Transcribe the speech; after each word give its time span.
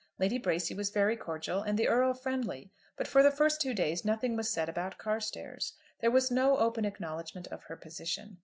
Lady 0.17 0.39
Bracy 0.39 0.73
was 0.73 0.89
very 0.89 1.15
cordial 1.15 1.61
and 1.61 1.77
the 1.77 1.87
Earl 1.87 2.15
friendly, 2.15 2.71
but 2.97 3.07
for 3.07 3.21
the 3.21 3.29
first 3.29 3.61
two 3.61 3.75
days 3.75 4.03
nothing 4.03 4.35
was 4.35 4.49
said 4.49 4.67
about 4.67 4.97
Carstairs. 4.97 5.73
There 5.99 6.09
was 6.09 6.31
no 6.31 6.57
open 6.57 6.85
acknowledgment 6.85 7.45
of 7.49 7.65
her 7.65 7.75
position. 7.77 8.39